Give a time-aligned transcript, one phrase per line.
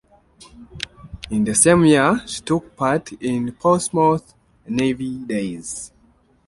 [1.29, 4.33] In the same year she took part in Portsmouth
[4.67, 5.91] 'Navy Days'.